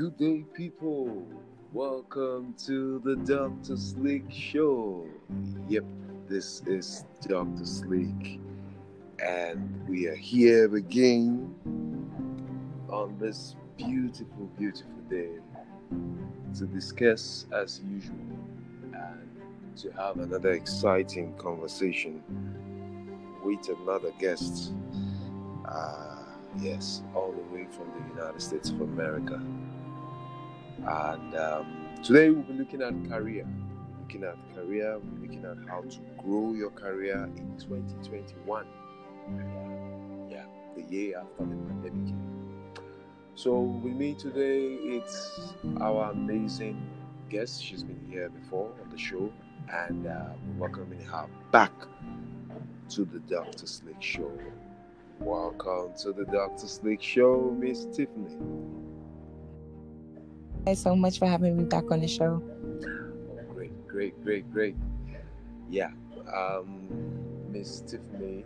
[0.00, 1.26] Good day, people.
[1.74, 3.76] Welcome to the Dr.
[3.76, 5.06] Sleek Show.
[5.68, 5.84] Yep,
[6.26, 7.66] this is Dr.
[7.66, 8.40] Sleek,
[9.22, 11.54] and we are here again
[12.88, 15.32] on this beautiful, beautiful day
[16.56, 18.16] to discuss, as usual,
[18.94, 19.28] and
[19.76, 22.22] to have another exciting conversation
[23.44, 24.72] with another guest.
[25.66, 26.22] Uh,
[26.58, 29.38] yes, all the way from the United States of America.
[30.86, 33.46] And um, today we'll be looking at career,
[34.00, 38.66] looking at career, we're looking at how to grow your career in 2021.
[40.30, 42.14] Yeah, the year after the pandemic.
[43.34, 46.82] So with me today, it's our amazing
[47.28, 47.62] guest.
[47.62, 49.30] She's been here before on the show,
[49.70, 51.72] and uh, we're welcoming her back
[52.90, 53.66] to the Dr.
[53.66, 54.32] Sleek Show.
[55.20, 56.66] Welcome to the Dr.
[56.66, 58.79] Sleek Show, Miss Tiffany.
[60.70, 62.40] Thanks so much for having me back on the show.
[62.40, 64.76] Oh, great, great, great, great.
[65.68, 65.90] Yeah,
[66.32, 66.86] um,
[67.50, 68.44] Miss Tiffany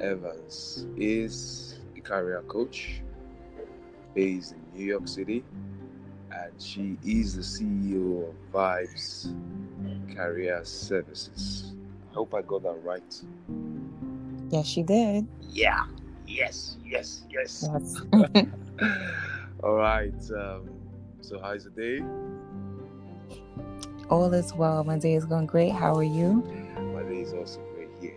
[0.00, 3.02] Evans is a career coach
[4.14, 5.44] based in New York City,
[6.30, 9.34] and she is the CEO of Vibes
[10.16, 11.74] Career Services.
[12.10, 13.22] I hope I got that right.
[14.48, 15.28] Yes, she did.
[15.50, 15.84] Yeah.
[16.26, 16.78] Yes.
[16.86, 17.24] Yes.
[17.28, 17.68] Yes.
[17.70, 18.46] Yes.
[19.62, 20.14] All right.
[20.36, 20.68] Um,
[21.20, 22.00] so, how's the day?
[24.10, 24.82] All is well.
[24.82, 25.70] My day is going great.
[25.70, 26.42] How are you?
[26.94, 28.16] My day is also great here.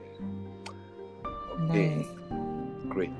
[1.69, 1.95] Okay.
[1.95, 2.07] Nice.
[2.89, 3.11] Great.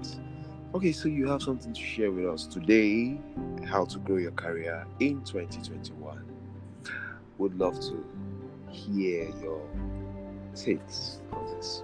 [0.73, 3.17] Okay, so you have something to share with us today
[3.65, 6.25] how to grow your career in 2021.
[7.37, 8.03] Would love to
[8.71, 9.61] hear your
[10.55, 11.83] takes on this.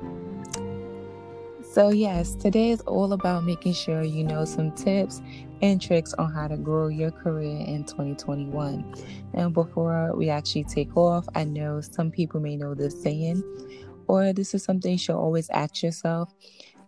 [1.71, 5.21] So, yes, today is all about making sure you know some tips
[5.61, 8.93] and tricks on how to grow your career in 2021.
[9.33, 13.43] And before we actually take off, I know some people may know this saying,
[14.07, 16.33] or this is something you should always ask yourself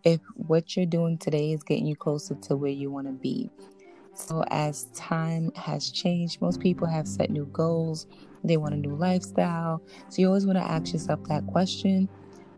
[0.04, 3.50] if what you're doing today is getting you closer to where you want to be.
[4.16, 8.06] So, as time has changed, most people have set new goals,
[8.44, 9.82] they want a new lifestyle.
[10.10, 12.08] So, you always want to ask yourself that question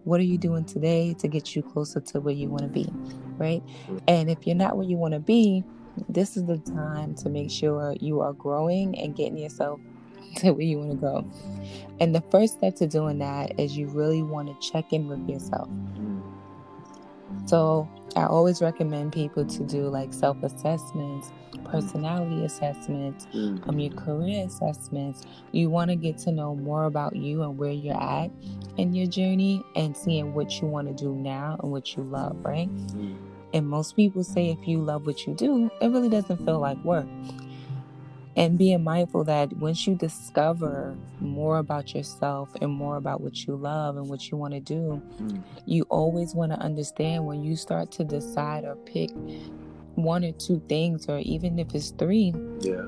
[0.06, 2.88] what are you doing today to get you closer to where you want to be,
[3.38, 3.64] right?
[4.08, 5.64] And if you're not where you want to be,
[6.10, 9.80] this is the time to make sure you are growing and getting yourself
[10.38, 11.26] to where you want to go.
[12.00, 15.28] And the first step to doing that is you really want to check in with
[15.28, 15.70] yourself.
[17.46, 21.32] So I always recommend people to do like self assessments,
[21.66, 23.68] personality assessments, Mm.
[23.68, 25.24] um, your career assessments.
[25.52, 28.32] You want to get to know more about you and where you're at
[28.78, 32.38] in your journey and seeing what you want to do now and what you love,
[32.44, 32.70] right?
[33.56, 36.78] And most people say if you love what you do, it really doesn't feel like
[36.84, 37.08] work.
[38.36, 43.56] And being mindful that once you discover more about yourself and more about what you
[43.56, 45.42] love and what you want to do, Mm.
[45.66, 49.10] you always want to understand when you start to decide or pick
[49.96, 52.86] one or two things, or even if it's three, Yeah.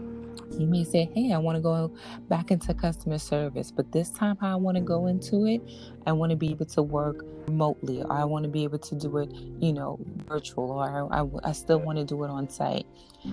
[0.57, 1.91] You may say, Hey, I want to go
[2.29, 5.63] back into customer service, but this time, how I want to go into it,
[6.05, 8.95] I want to be able to work remotely, or I want to be able to
[8.95, 9.99] do it, you know,
[10.29, 12.87] virtual, or I, I, I still want to do it on site.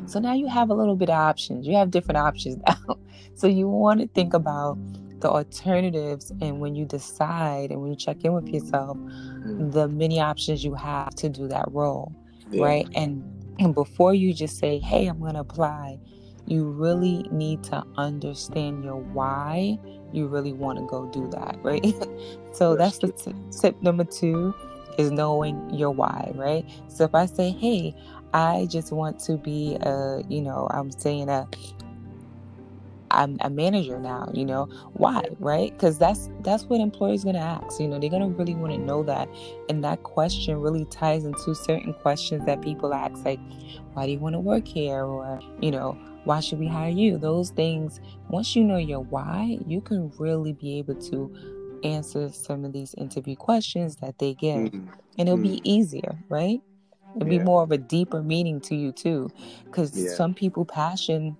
[0.06, 1.66] So now you have a little bit of options.
[1.66, 2.96] You have different options now.
[3.34, 4.78] so you want to think about
[5.20, 8.98] the alternatives, and when you decide and when you check in with yourself,
[9.46, 9.72] Mm.
[9.72, 12.16] the many options you have to do that role
[12.50, 12.64] Yeah.
[12.64, 12.88] right?
[12.94, 13.24] And
[13.58, 15.98] and before you just say, "Hey, I'm going to apply,"
[16.46, 19.78] you really need to understand your why
[20.12, 21.82] you really want to go do that, right?
[22.52, 24.54] so That's that's the t- tip number 2
[24.98, 26.64] is knowing your why, right?
[26.88, 27.94] So if I say, "Hey,
[28.32, 31.48] I just want to be a, you know, I'm saying a
[33.10, 34.68] I'm a manager now, you know.
[34.94, 35.72] Why, right?
[35.72, 37.80] Because that's that's what employers gonna ask.
[37.80, 39.28] You know, they're gonna really want to know that,
[39.68, 43.40] and that question really ties into certain questions that people ask, like,
[43.94, 47.18] "Why do you want to work here?" or you know, "Why should we hire you?"
[47.18, 48.00] Those things.
[48.28, 51.30] Once you know your why, you can really be able to
[51.82, 54.88] answer some of these interview questions that they give, Mm.
[55.18, 56.60] and it'll be easier, right?
[57.14, 59.30] It'll be more of a deeper meaning to you too,
[59.66, 60.10] because Yeah.
[60.10, 61.36] some people passion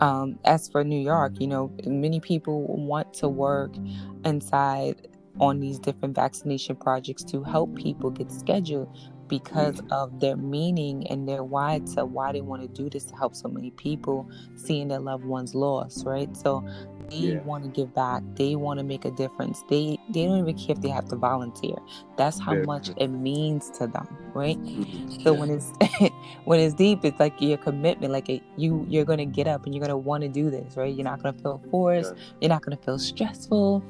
[0.00, 3.76] um, as for New York, you know, many people want to work
[4.24, 5.08] inside
[5.38, 8.88] on these different vaccination projects to help people get scheduled
[9.30, 9.92] because Mm.
[9.92, 13.34] of their meaning and their why to why they want to do this to help
[13.34, 16.36] so many people seeing their loved ones lost, right?
[16.36, 16.62] So
[17.10, 17.42] they Yeah.
[17.44, 18.22] want to give back.
[18.36, 19.64] They want to make a difference.
[19.68, 21.76] They they don't even care if they have to volunteer.
[22.16, 24.58] That's how Very much it means to them, right?
[24.58, 25.22] Mhm.
[25.22, 25.40] So Yeah.
[25.40, 25.72] when it's
[26.44, 29.74] when it's deep, it's like your commitment, like it, you you're gonna get up and
[29.74, 30.92] you're gonna want to do this, right?
[30.94, 32.14] You're not gonna feel forced.
[32.14, 32.22] Yeah.
[32.40, 33.82] You're not gonna feel stressful.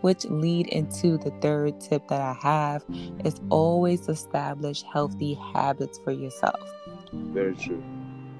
[0.00, 2.84] Which lead into the third tip that I have
[3.24, 6.60] is always establish healthy habits for yourself.
[7.12, 7.82] Very true.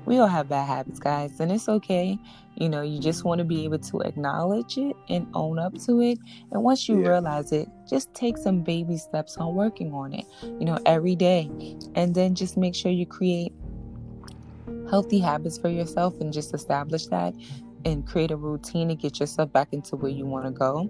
[0.06, 2.19] We all have bad habits, guys, and it's okay.
[2.55, 6.00] You know, you just want to be able to acknowledge it and own up to
[6.00, 6.19] it.
[6.50, 7.08] And once you Yeah.
[7.10, 11.50] realize it, just take some baby steps on working on it, you know, every day.
[11.94, 13.52] And then just make sure you create
[14.90, 17.34] healthy habits for yourself and just establish that
[17.84, 20.88] and create a routine to get yourself back into where you want to go.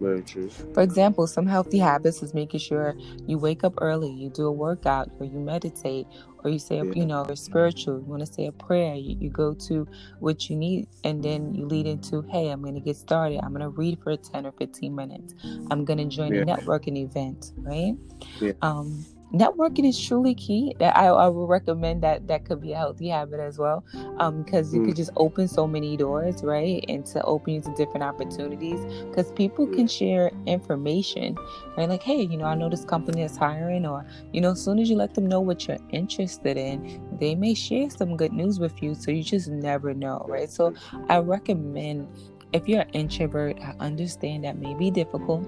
[0.00, 0.50] Very true.
[0.74, 2.96] For example, some healthy habits is making sure
[3.26, 6.06] you wake up early, you do a workout, or you meditate,
[6.44, 6.92] or you say, Yeah.
[6.94, 9.88] you know, you're spiritual, you want to say a prayer, you, you go to
[10.20, 13.40] what you need, and then you lead into, hey, I'm going to get started.
[13.42, 15.34] I'm going to read for 10 or 15 minutes.
[15.70, 16.42] I'm going to join Yeah.
[16.42, 17.94] a networking event, right?
[18.40, 18.52] Yeah.
[18.62, 20.74] Um, networking is truly key.
[20.78, 23.84] That I, I would recommend that that could be a healthy habit as well,
[24.18, 24.86] um, because you Mm.
[24.86, 28.80] could just open so many doors, right, and to open you to different opportunities.
[29.10, 31.36] Because people can share information,
[31.76, 31.88] right?
[31.88, 34.78] Like, hey, you know, I know this company is hiring, or you know, as soon
[34.78, 38.58] as you let them know what you're interested in, they may share some good news
[38.60, 38.94] with you.
[38.94, 40.50] So you just never know, right?
[40.50, 40.74] So
[41.08, 42.08] I recommend
[42.52, 45.46] if you're an introvert, I understand that may be difficult,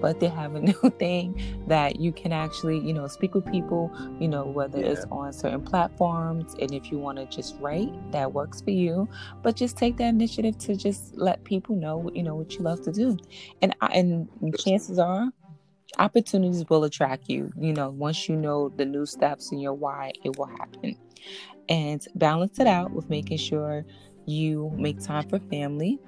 [0.00, 1.36] but they have a new thing
[1.66, 5.62] that you can actually, you know, speak with people, you know, whether it's on certain
[5.62, 9.08] platforms and if you want to just write, that works for you.
[9.42, 12.80] But just take that initiative to just let people know, you know, what you love
[12.82, 13.16] to do.
[13.62, 15.30] And I, and chances are
[15.98, 17.50] opportunities will attract you.
[17.56, 20.96] You know, once you know the new steps and your why, it will happen.
[21.68, 23.84] And balance it out with making sure
[24.26, 26.00] you make time for family,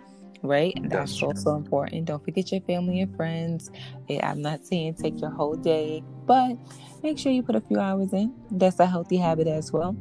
[0.43, 0.75] right?
[0.83, 2.07] That's That's also important.
[2.07, 3.71] Don't forget your family and friends.
[4.23, 6.57] I'm not saying take your whole day, but
[7.03, 8.35] make sure you put a few hours in.
[8.51, 9.97] That's a healthy habit as well.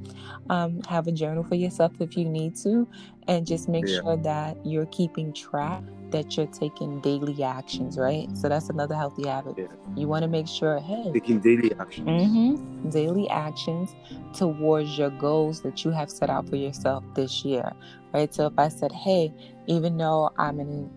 [0.50, 2.88] Um, have a journal for yourself if you need to,
[3.28, 4.02] and just make Yeah.
[4.02, 8.28] sure that you're keeping track that you're taking daily actions, right?
[8.38, 9.56] So that's another healthy habit.
[9.58, 9.68] Yeah.
[9.96, 12.06] You want to make sure, hey, Taking daily action.
[12.06, 13.94] hmm Daily actions
[14.34, 17.72] towards your goals that you have set out for yourself this year,
[18.14, 18.34] right?
[18.34, 19.34] So if I said, "Hey,
[19.68, 20.90] even though I'm in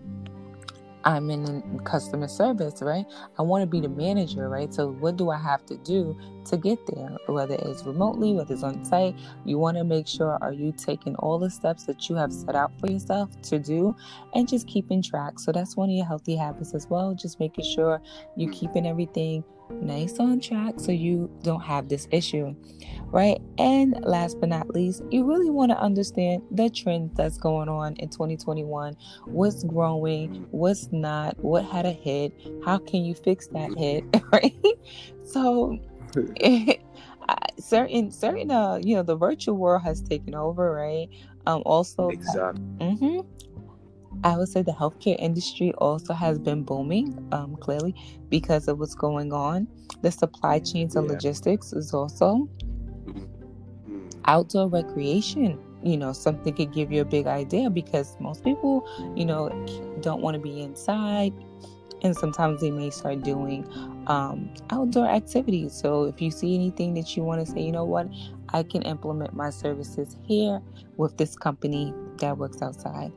[1.05, 3.05] I'm in customer service, right?
[3.37, 4.73] I want to be the manager, right?
[4.73, 7.15] So what do I have to do to get there?
[7.27, 9.15] Whether it's remotely, whether it's on site,
[9.45, 12.55] you want to make sure are you taking all the steps that you have set
[12.55, 13.95] out for yourself to do
[14.33, 15.37] and just keeping track.
[15.37, 18.01] So that's one of your healthy habits as well, just making sure
[18.35, 22.55] you're keeping everything nice on track so you don't have this issue,
[23.07, 23.39] right?
[23.57, 27.95] And last but not least, you really want to understand the trends that's going on
[27.97, 28.95] in 2021.
[29.25, 32.33] What's growing, what's not, what had a hit,
[32.63, 34.55] how can you fix that hit, right?
[35.23, 35.77] So,
[37.59, 41.09] certain certain uh you know the virtual world has taken over right
[41.47, 42.63] um also Exactly.
[42.79, 43.19] hmm
[44.23, 47.95] I would say the healthcare industry also has been booming, um, clearly
[48.29, 49.67] because of what's going on.
[50.01, 51.13] The supply chains and Yeah.
[51.13, 52.47] logistics is also
[53.07, 53.27] Mm.
[54.25, 55.59] outdoor recreation.
[55.83, 58.83] You know, something could give you a big idea because most people,
[59.15, 59.49] you know,
[60.01, 61.33] don't want to be inside,
[62.01, 63.67] and sometimes they may start doing
[64.07, 65.73] um, outdoor activities.
[65.73, 68.07] So if you see anything that you want to say, you know what,
[68.53, 70.61] I can implement my services here
[70.97, 73.11] with this company that works outside.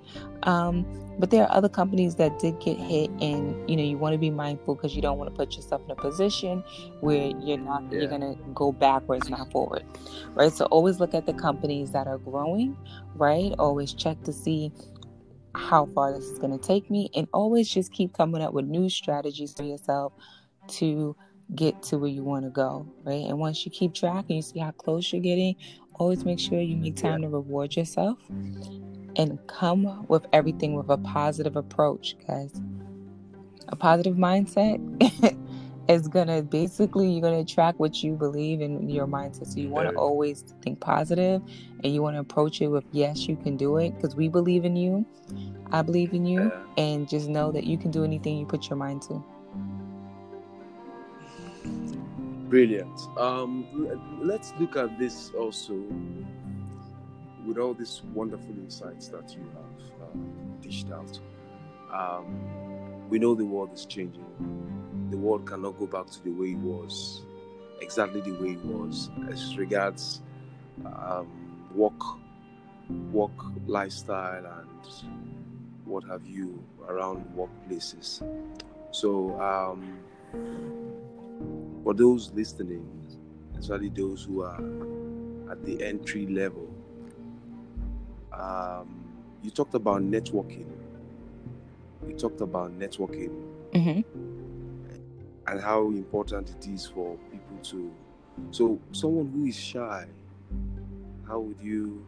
[0.45, 0.87] Um,
[1.19, 4.19] but there are other companies that did get hit, and you know you want to
[4.19, 6.63] be mindful because you don't want to put yourself in a position
[7.01, 8.01] where you're not Yeah.
[8.01, 9.85] you're gonna go backwards, not forward,
[10.35, 10.53] right?
[10.53, 12.77] So always look at the companies that are growing,
[13.15, 13.53] right?
[13.59, 14.73] Always check to see
[15.55, 18.67] how far this is going to take me and always just keep coming up with
[18.67, 20.13] new strategies for yourself
[20.69, 21.17] to
[21.55, 24.43] get to where you want to go right and once you keep track and you
[24.43, 25.57] see how close you're getting
[25.99, 28.19] always make sure you make time to reward yourself
[29.17, 32.61] and come with everything with a positive approach guys.
[33.69, 34.79] A positive mindset
[35.89, 39.47] is gonna basically you're gonna attract what you believe in your mindset.
[39.47, 41.43] So you want to always think positive
[41.85, 44.65] and you want to approach it with yes you can do it because we believe
[44.65, 45.07] in you
[45.73, 48.77] i believe in you and just know that you can do anything you put your
[48.77, 49.23] mind to
[52.49, 52.99] Brilliant.
[53.19, 53.67] Um,
[54.23, 55.75] let's look at this also
[57.47, 60.17] with all these wonderful insights that you have uh,
[60.63, 61.19] dished out.
[61.93, 64.25] Um, we know the world is changing.
[65.11, 67.23] the world cannot go back to the way it was,
[67.81, 70.21] exactly the way it was, as regards
[70.85, 72.01] um, work,
[73.13, 73.33] work
[73.67, 75.09] lifestyle, and
[75.85, 78.23] what have you around workplaces.
[78.91, 79.99] So, um,
[81.89, 82.87] for those listening,
[83.59, 84.61] especially those who are
[85.51, 86.69] at the entry level,
[88.31, 89.07] um,
[89.43, 90.67] you talked about networking.
[92.07, 93.33] You talked about networking
[93.73, 94.01] hmm
[95.47, 97.91] and how important it is for people to.
[98.51, 100.09] So, someone who is shy,
[101.27, 102.05] how would you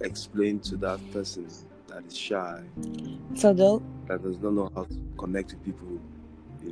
[0.00, 1.46] explain to that person
[1.86, 2.60] that is shy,
[3.36, 6.00] So though, that does not know how to connect with people?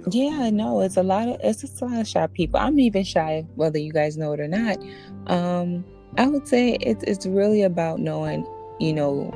[0.08, 2.60] Yeah, no, it's a lot of it's a lot of shy people.
[2.60, 4.78] I'm even shy, whether you guys know it or not.
[5.26, 5.84] Um,
[6.16, 8.46] I would say it's it's really about knowing,
[8.78, 9.32] you know,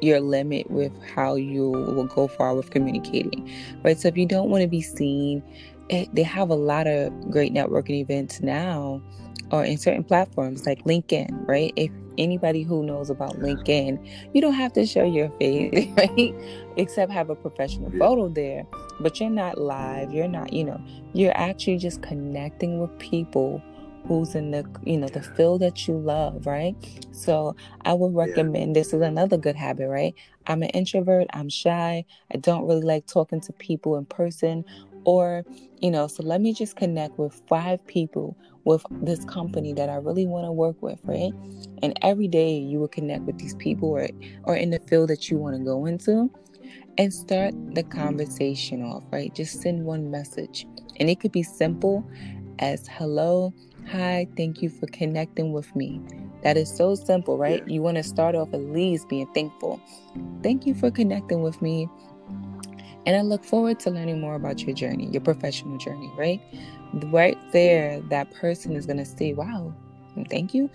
[0.00, 3.50] your limit with how you will go far with communicating,
[3.82, 3.98] right?
[3.98, 5.42] So if you don't want to be seen,
[5.88, 9.02] it, they have a lot of great networking events now,
[9.50, 11.72] or in certain platforms like LinkedIn, right?
[11.74, 13.98] If anybody who knows about LinkedIn,
[14.32, 16.34] you don't have to show your face, right?
[16.76, 17.98] Except have a professional Yeah.
[17.98, 18.64] photo there,
[19.00, 20.12] but you're not live.
[20.12, 20.80] You're not, you know,
[21.12, 23.64] you're actually just connecting with people
[24.06, 26.74] who's in the you know the field that you love right
[27.12, 27.54] so
[27.84, 28.26] i would Yeah.
[28.26, 30.14] recommend this is another good habit right
[30.48, 32.04] i'm an introvert i'm shy
[32.34, 34.64] i don't really like talking to people in person
[35.04, 35.44] or
[35.80, 39.96] you know so let me just connect with five people with this company that i
[39.96, 41.32] really want to work with right?
[41.82, 44.08] And every day you will connect with these people or
[44.44, 46.30] or in the field that you want to go into
[46.98, 49.34] and start the conversation off right?
[49.34, 50.66] Just send one message.
[51.00, 52.04] And it could be simple
[52.58, 53.52] as hello
[53.88, 56.00] hi thank you for connecting with me.
[56.42, 57.62] That is so simple right?
[57.66, 57.74] Yeah.
[57.74, 59.80] you want to start off at least being thankful.
[60.42, 61.88] Thank you for connecting with me
[63.06, 66.40] and i look forward to learning more about your journey your professional journey right
[67.06, 69.74] right there that person is going to say wow
[70.30, 70.70] thank you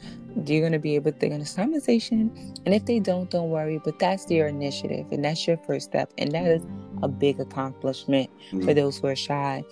[0.46, 2.32] you're going to be able to think on this conversation
[2.66, 6.12] and if they don't don't worry but that's your initiative and that's your first step
[6.18, 6.66] and that is
[7.04, 8.76] a big accomplishment for Mm.
[8.76, 9.64] those who are shy.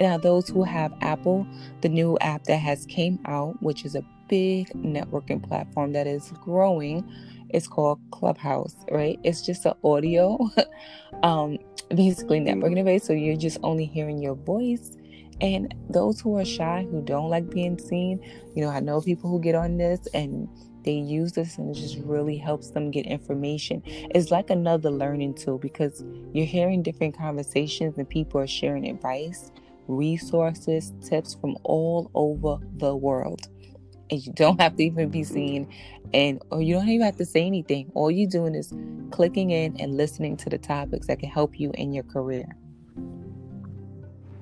[0.00, 1.46] Now, those who have Apple,
[1.80, 6.32] the new app that has came out, which is a big networking platform that is
[6.42, 7.04] growing,
[7.52, 8.76] it's called Clubhouse.
[8.90, 9.18] Right?
[9.24, 10.38] It's just an audio,
[11.22, 11.58] um,
[11.90, 13.04] basically networking device.
[13.06, 14.96] So you're just only hearing your voice.
[15.40, 18.20] And those who are shy, who don't like being seen,
[18.54, 20.48] you know, I know people who get on this and
[20.84, 23.82] they use this and it just really helps them get information.
[23.86, 29.50] It's like another learning tool because you're hearing different conversations and people are sharing advice,
[29.88, 33.48] resources, tips from all over the world.
[34.12, 35.66] And you don't have to even be seen
[36.12, 37.90] and or you don't even have to say anything.
[37.94, 38.74] All you're doing is
[39.10, 42.44] clicking in and listening to the topics that can help you in your career.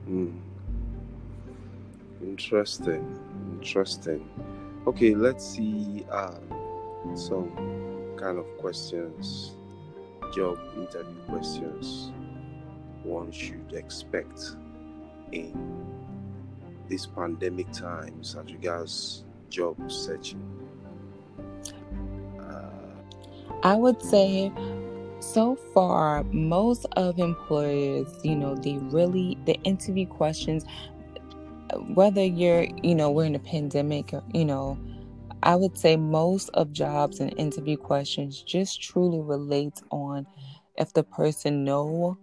[0.08, 0.40] Mm.
[2.20, 3.18] Interesting.
[3.52, 4.28] Interesting.
[4.88, 7.52] Okay, let's see um, some
[8.16, 9.52] kind of questions,
[10.34, 12.10] job interview questions
[13.02, 14.56] one should expect
[15.32, 15.86] in
[16.88, 20.42] these pandemic times as regards job searching.
[22.38, 22.70] Uh,
[23.62, 24.52] I would say
[25.20, 30.64] so far most of employers, you know, they really the interview questions
[31.94, 34.78] whether you're, you know, we're in a pandemic you know,
[35.42, 40.26] I would say most of jobs and interview questions just truly relates on
[40.76, 42.18] if the person know,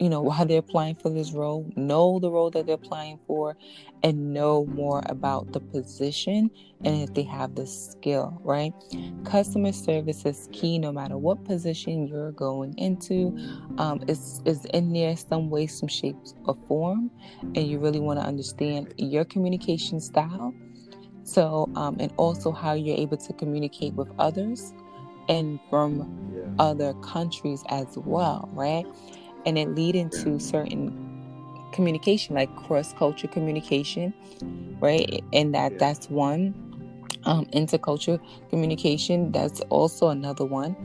[0.00, 3.56] you know, why they're applying for this role, know the role that they're applying for,
[4.02, 6.50] and know more about the position
[6.84, 8.72] and if they have the skill, right?
[9.24, 13.36] Customer service is key no matter what position you're going into.
[13.78, 17.10] Um, it's, it's in there some way, some shape, or form,
[17.42, 20.54] and you really want to understand your communication style.
[21.24, 24.72] So, um, and also how you're able to communicate with others
[25.28, 26.54] and from yeah.
[26.58, 28.86] other countries as well, right?
[29.46, 31.08] And it lead into certain
[31.72, 34.12] communication, like cross culture communication,
[34.80, 35.22] right?
[35.32, 36.64] And that that's one.
[37.24, 40.76] Um, intercultural communication, that's also another one.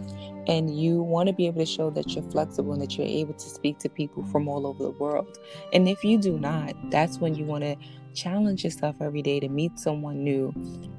[0.47, 3.33] And you want to be able to show that you're flexible and that you're able
[3.33, 5.37] to speak to people from all over the world.
[5.71, 7.77] And if you do not, that's when you want to
[8.13, 10.53] challenge yourself every day to meet someone new.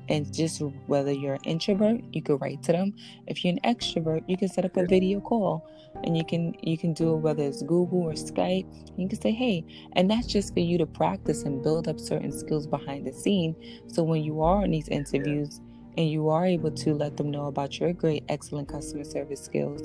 [0.08, 2.94] And just whether you're an introvert, you could write to them.
[3.26, 5.68] If you're an extrovert, you can set up a video call
[6.02, 8.66] and you can you can do it whether it's Google or Skype.
[8.96, 12.32] You can say, hey, and that's just for you to practice and build up certain
[12.32, 13.54] skills behind the scene.
[13.86, 15.60] So when you are in these interviews
[15.96, 19.82] and you are able to let them know about your great, excellent customer service skills,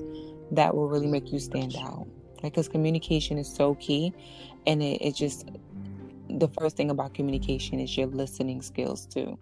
[0.52, 2.08] that will really make you stand out.
[2.42, 4.14] because communication is so key
[4.66, 5.50] and it, it just
[6.30, 9.38] the first thing about communication is your listening skills too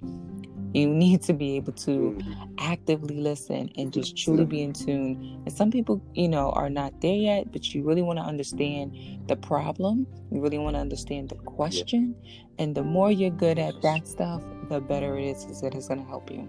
[0.77, 2.55] you need to be able to mm.
[2.59, 5.41] actively listen and just truly be in tune.
[5.45, 8.95] And some people, you know, are not there yet, but you really want to understand
[9.27, 10.05] the problem.
[10.31, 12.15] You really want to understand the question.
[12.59, 15.87] And the more you're good at that stuff, the better it is because it is
[15.87, 16.41] going to help you.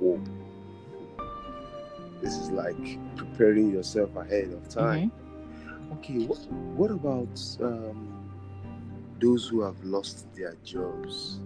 [0.00, 0.22] Whoa.
[2.22, 5.10] This is like preparing yourself ahead of time.
[5.10, 5.92] Mm-hmm.
[5.92, 8.30] Okay, what, what about um,
[9.20, 11.40] those who have lost their jobs?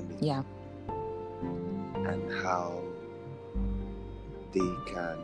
[0.00, 0.16] Pandemic.
[0.20, 0.42] Yeah.
[2.08, 2.82] And how
[4.52, 5.18] they can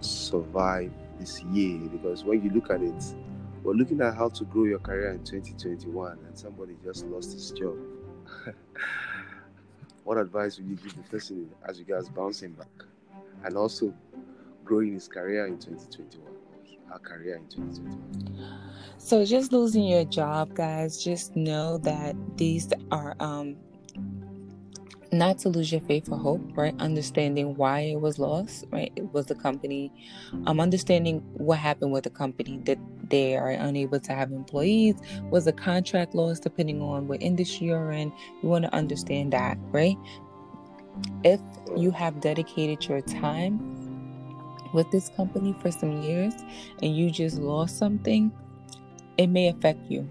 [0.00, 1.78] survive this year.
[1.88, 3.04] Because when you look at it,
[3.62, 7.50] we're looking at how to grow your career in 2021, and somebody just lost his
[7.50, 7.76] job.
[10.04, 12.68] what advice would you give the person as regards bouncing back
[13.44, 13.92] and also
[14.64, 16.37] growing his career in 2021?
[16.90, 18.58] Our career in 2021.
[18.98, 23.56] So, just losing your job, guys, just know that these are um,
[25.12, 26.74] not to lose your faith or hope, right?
[26.78, 28.92] Understanding why it was lost, right?
[28.96, 29.92] It was the company.
[30.46, 32.78] Um, understanding what happened with the company that
[33.08, 34.96] they are unable to have employees.
[35.30, 38.12] Was a contract loss depending on what industry you're in?
[38.42, 39.96] You want to understand that, right?
[41.24, 41.40] If
[41.76, 43.77] you have dedicated your time
[44.72, 46.34] with this company for some years
[46.82, 48.32] and you just lost something,
[49.16, 50.08] it may affect you.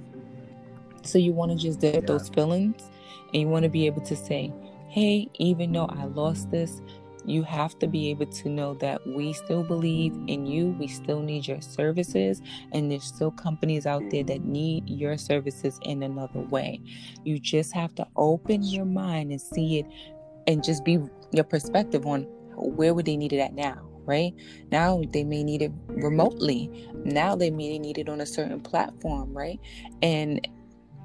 [1.04, 2.02] So you want to just get yeah.
[2.02, 2.90] those feelings
[3.34, 4.54] and you want to be able to say,
[4.90, 6.82] hey, even though I lost this,
[7.26, 10.70] you have to be able to know that we still believe in you.
[10.80, 15.78] We still need your services, and there's still companies out there that need your services
[15.82, 16.80] in another way.
[17.26, 19.86] You just have to open your mind and see it
[20.48, 21.00] and just be
[21.34, 22.22] your perspective on
[22.56, 24.34] where would they need it at now right?
[24.72, 26.90] Now they may need it remotely.
[27.06, 29.60] Now they may need it on a certain platform, right?
[30.02, 30.48] And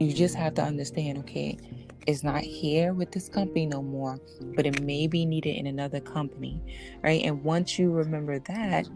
[0.01, 1.59] you just have to understand, okay,
[2.07, 4.19] it's not here with this company no more,
[4.55, 6.61] but it may be needed in another company,
[7.03, 7.23] right?
[7.25, 8.89] And once you remember that,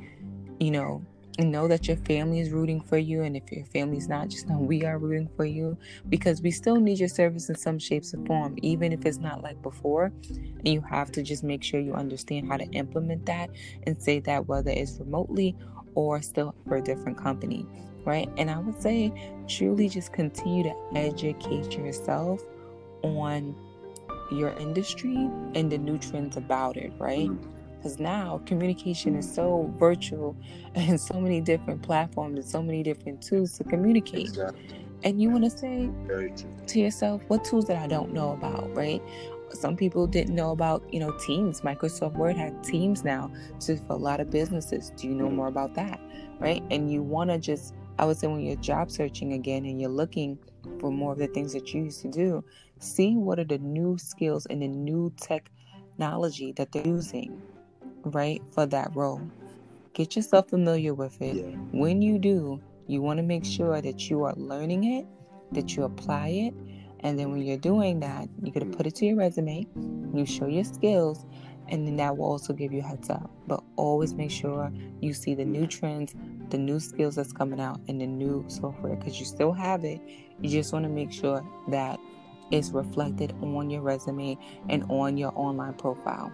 [0.59, 1.05] you know,
[1.39, 3.23] and know that your family is rooting for you.
[3.23, 5.77] And if your family's not, just know we are rooting for you
[6.09, 9.43] because we still need your service in some shapes or form, even if it's not
[9.43, 10.13] like before.
[10.29, 13.51] And you have to just make sure you understand how to implement that
[13.87, 15.55] and say that whether it's remotely
[15.95, 17.67] or still for a different company,
[18.05, 18.29] right?
[18.37, 19.13] And I would say
[19.49, 22.43] truly just continue to educate yourself
[23.03, 23.55] on
[24.33, 25.17] your industry
[25.55, 27.29] and the new trends about it, right?
[27.29, 27.56] Mm-hmm.
[27.77, 30.37] Because now communication is so virtual
[30.75, 34.29] and so many different platforms and so many different tools to communicate.
[34.29, 34.87] Exactly.
[35.05, 35.91] And you want to say
[36.67, 39.03] to yourself, what tools that I don't know about, right?
[39.51, 41.61] Some people didn't know about, you know, Teams.
[41.61, 44.91] Microsoft Word had Teams now to for a lot of businesses.
[44.97, 45.37] Do you know mm-hmm.
[45.37, 46.01] more about that,
[46.41, 46.63] right?
[46.71, 49.91] And you want to just, I would say, when you're job searching again and you're
[49.91, 50.39] looking
[50.81, 52.45] for more of the things that you used to do,
[52.81, 57.41] see what are the new skills and the new technology that they're using
[58.07, 59.21] right, for that role.
[59.93, 61.37] Get yourself familiar with it.
[61.37, 61.57] Yeah.
[61.73, 65.07] When you do, you want to make sure that you are learning it,
[65.53, 66.55] that you apply it,
[67.01, 69.67] and then when you're doing that, you're going to put it to your resume,
[70.15, 71.25] you show your skills,
[71.69, 73.31] and then that will also give you a heads up.
[73.47, 76.15] But always make sure you see the new trends,
[76.51, 80.01] the new skills that's coming out, and the new software because you still have it.
[80.41, 81.99] You just want to make sure that
[82.51, 84.39] it's reflected on your resume
[84.69, 86.33] and on your online profile.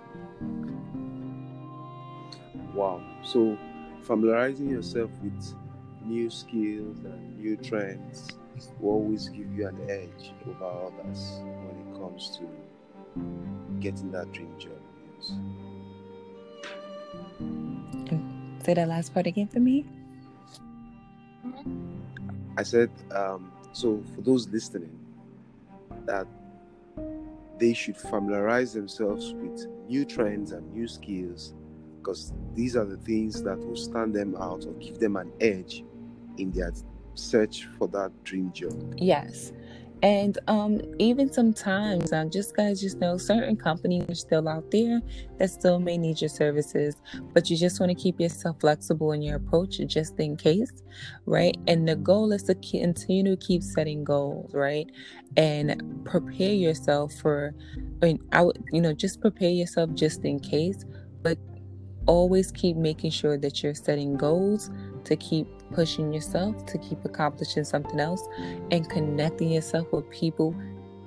[2.75, 3.03] Wow.
[3.23, 3.59] So,
[4.03, 5.55] familiarizing yourself with
[6.05, 8.29] new skills and new trends
[8.81, 14.53] will always give you an edge over others when it comes to getting that dream
[14.59, 14.81] job.
[15.19, 15.33] Yes.
[18.65, 19.85] Say that last part again for me.
[22.57, 24.97] I said, um, so for those listening,
[26.07, 26.27] that
[27.59, 31.55] they should familiarize themselves with new trends and new skills
[32.03, 35.85] because these are the things that will stand them out or give them an edge
[36.39, 36.73] in their
[37.15, 38.95] search for that dream job.
[38.97, 39.53] Yes.
[40.03, 45.01] And um, even sometimes, um, just guys, just know certain companies are still out there
[45.39, 46.97] that still may need your services,
[47.33, 50.73] but you just want to keep yourself flexible in your approach just in case,
[51.25, 51.57] right?
[51.69, 54.91] And the goal is to continue to keep setting goals, right?
[55.37, 57.55] And prepare yourself for,
[58.03, 60.85] I mean, I would, you know, just prepare yourself just in case,
[61.23, 61.39] but
[62.07, 64.71] always keep making sure that you're setting goals
[65.05, 68.23] to keep pushing yourself, to keep accomplishing something else,
[68.71, 70.55] and connecting yourself with people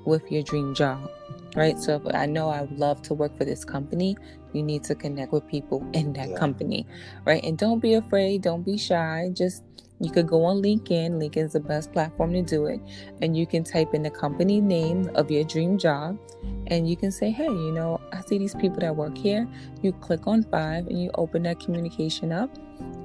[0.05, 1.10] with your dream job.
[1.55, 1.79] right?
[1.79, 4.17] So if I know I would love to work for this company,
[4.51, 6.36] you need to connect with people in that Yeah.
[6.38, 6.86] company,
[7.23, 7.41] right?
[7.45, 9.29] And don't be afraid, don't be shy.
[9.31, 9.63] Just
[9.99, 11.12] you could go on LinkedIn.
[11.12, 12.79] LinkedIn is the best platform to do it.
[13.21, 16.17] And you can type in the company name of your dream job
[16.67, 19.47] and you can say, hey, you know, I see these people that work here.
[19.81, 22.55] You click on five and you open that communication up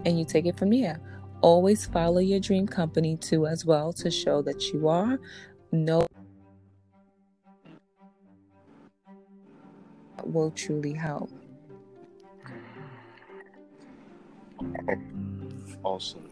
[0.04, 1.00] and you take it from there.
[1.42, 5.18] Always follow your dream company too, as well, to show that you are
[5.72, 6.06] no
[10.24, 11.30] will truly help.
[14.60, 16.29] Mm, awesome.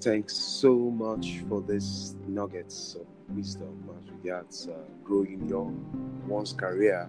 [0.00, 5.70] Thanks so much for this nuggets of wisdom as regards uh, growing your
[6.26, 7.08] one's career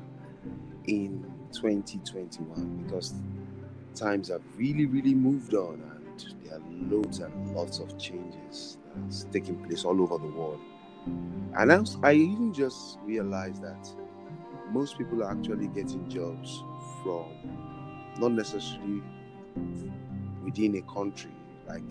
[0.87, 3.13] in 2021 because
[3.95, 9.23] times have really, really moved on and there are loads and lots of changes that's
[9.31, 10.59] taking place all over the world.
[11.05, 13.89] And I, I even just realized that
[14.71, 16.63] most people are actually getting jobs
[17.03, 17.25] from
[18.17, 19.01] not necessarily
[20.43, 21.31] within a country.
[21.67, 21.83] Like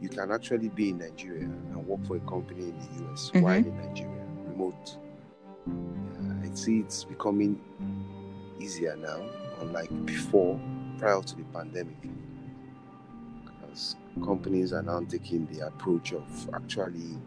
[0.00, 3.42] you can actually be in Nigeria and work for a company in the US Mhm.
[3.42, 4.98] while in Nigeria, remote.
[5.66, 7.60] Yeah, I see it's becoming
[8.60, 9.20] easier now,
[9.60, 10.58] unlike before,
[10.98, 11.96] prior to the pandemic.
[13.44, 17.18] Because companies are now taking the approach of actually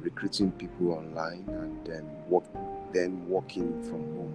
[0.00, 2.44] recruiting people online and then work
[2.92, 4.34] them working from home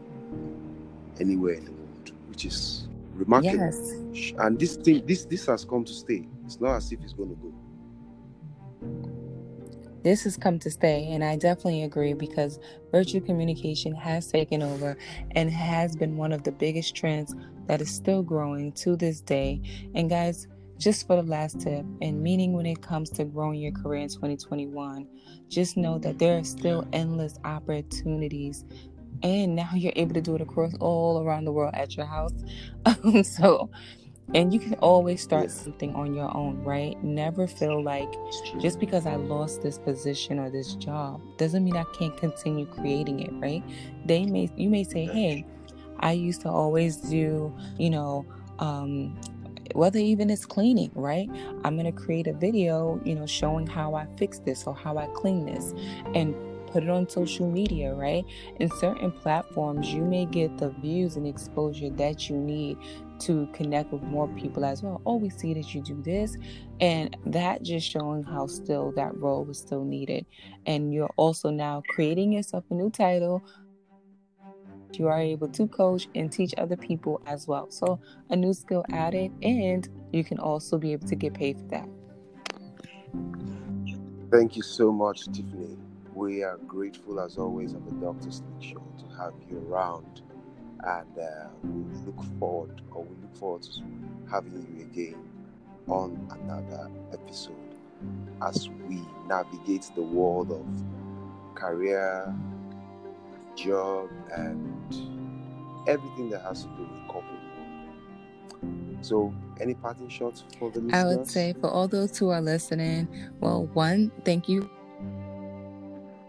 [1.20, 3.56] anywhere in the world, which is remarkable.
[3.58, 4.34] Yes.
[4.38, 6.28] And this thing, this this has come to stay.
[6.46, 7.54] It's not as if it's going to go.
[10.04, 12.60] this has come to stay and i definitely agree because
[12.92, 14.98] virtual communication has taken over
[15.32, 19.62] and has been one of the biggest trends that is still growing to this day
[19.96, 23.74] and guys just for the last tip and meaning when it comes to growing your
[23.74, 25.08] career in 2021
[25.50, 28.64] just know that there are still endless opportunities
[29.24, 32.34] and now you're able to do it across all around the world at your house.
[33.24, 33.70] So
[34.34, 37.02] and you can always start something on your own right?
[37.04, 38.12] Never feel like
[38.60, 43.22] just because I lost this position or this job doesn't mean I can't continue creating
[43.22, 43.64] it, right?
[44.06, 45.46] They may you may say, "Hey,
[46.00, 48.26] I used to always do, you know,
[48.60, 49.18] um
[49.74, 51.30] whether even it's cleaning, right?
[51.64, 54.98] I'm going to create a video, you know, showing how I fix this or how
[54.98, 55.74] I clean this.
[56.16, 56.36] And
[56.78, 58.24] put it on social media, right?
[58.60, 62.78] In certain platforms, you may get the views and exposure that you need
[63.22, 65.02] to connect with more people as well.
[65.04, 66.38] Oh, we see that you do this.
[66.80, 70.28] And that just showing how still that role was still needed.
[70.68, 73.44] And you're also now creating yourself a new title.
[75.00, 77.70] You are able to coach and teach other people as well.
[77.72, 81.68] So, a new skill added, and you can also be able to get paid for
[81.70, 81.90] that.
[84.32, 85.87] Thank you so much, Tiffany.
[86.18, 90.24] We are grateful as always on the Doctor's Sleek Show to have you around,
[90.84, 93.84] and uh, we look forward, or we look forward to
[94.28, 95.30] having you again
[95.88, 97.54] on another episode
[98.42, 100.66] as we navigate the world of
[101.54, 102.34] career,
[103.56, 104.96] job, and
[105.88, 107.40] everything that has to do with corporate
[108.64, 109.06] world.
[109.06, 111.06] So, any parting shots for the listeners?
[111.06, 113.08] I would say for all those who are listening,
[113.40, 114.68] well, one, thank you.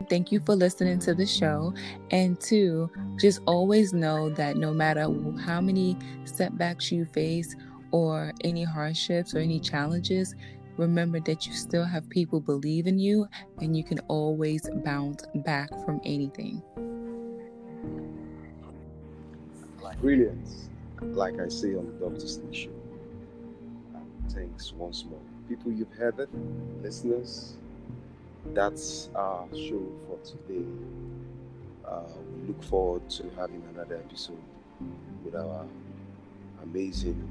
[0.09, 1.75] Thank you for listening to the show.
[2.11, 5.07] And two, just always know that no matter
[5.45, 7.55] how many setbacks you face
[7.91, 10.35] or any hardships or any challenges,
[10.77, 13.27] remember that you still have people believe in you
[13.61, 16.63] and you can always bounce back from anything.
[20.01, 20.49] Brilliant.
[21.03, 22.25] Like I say on the Doctor.
[23.95, 25.19] Um, thanks once more.
[25.49, 26.29] People, you've heard it.
[26.83, 27.58] Listeners,
[28.55, 30.67] that's our show for today.
[31.87, 32.03] Uh,
[32.35, 34.39] we look forward to having another episode
[35.25, 35.65] with our
[36.63, 37.29] amazing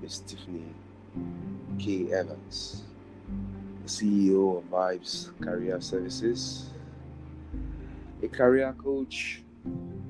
[0.00, 0.64] Miss Tiffany
[1.78, 2.12] K.
[2.12, 2.84] Evans,
[3.82, 6.70] the CEO of Vibes Career Services,
[8.22, 9.42] a career coach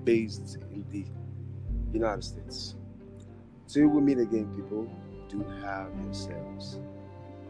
[0.04, 1.04] based in the
[1.92, 2.74] United States.
[3.66, 4.88] Till we meet again, people,
[5.28, 6.78] do have yourselves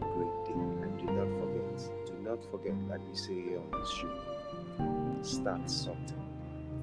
[0.01, 0.53] a great day.
[0.53, 1.48] And do forget, do
[2.29, 4.13] not forget, like we say here on this show,
[5.23, 6.23] start something.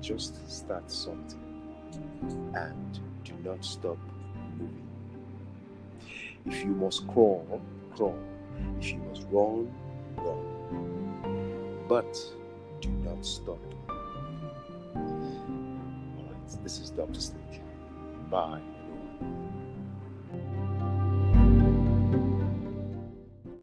[0.02, 1.40] Just start something.
[2.56, 3.98] And do not stop
[4.58, 4.88] moving.
[6.48, 7.62] If you must crawl,
[7.96, 8.18] crawl.
[8.80, 9.72] If you must run,
[10.18, 11.86] run.
[11.88, 12.18] But
[12.82, 13.60] do not stop.
[14.96, 15.04] All
[16.28, 17.20] right, this is Dr.
[17.20, 17.62] Sleek.
[18.32, 19.55] Bye, everyone.